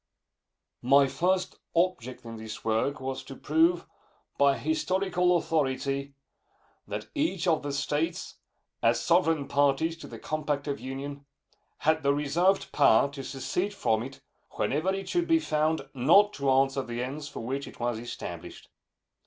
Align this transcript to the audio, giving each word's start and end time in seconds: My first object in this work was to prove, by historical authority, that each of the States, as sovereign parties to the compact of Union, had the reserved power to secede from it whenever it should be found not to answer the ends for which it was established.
My 0.81 1.05
first 1.05 1.57
object 1.75 2.25
in 2.25 2.37
this 2.37 2.65
work 2.65 2.99
was 2.99 3.23
to 3.25 3.35
prove, 3.35 3.85
by 4.35 4.57
historical 4.57 5.37
authority, 5.37 6.15
that 6.87 7.09
each 7.13 7.45
of 7.47 7.61
the 7.61 7.71
States, 7.71 8.37
as 8.81 8.99
sovereign 8.99 9.47
parties 9.47 9.95
to 9.97 10.07
the 10.07 10.17
compact 10.17 10.67
of 10.67 10.79
Union, 10.79 11.27
had 11.85 12.01
the 12.01 12.15
reserved 12.15 12.71
power 12.71 13.11
to 13.11 13.23
secede 13.23 13.75
from 13.75 14.01
it 14.01 14.21
whenever 14.53 14.91
it 14.91 15.07
should 15.07 15.27
be 15.27 15.37
found 15.37 15.87
not 15.93 16.33
to 16.33 16.49
answer 16.49 16.81
the 16.81 17.03
ends 17.03 17.27
for 17.27 17.41
which 17.41 17.67
it 17.67 17.79
was 17.79 17.99
established. 17.99 18.69